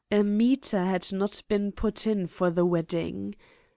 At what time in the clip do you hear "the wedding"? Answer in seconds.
2.49-3.35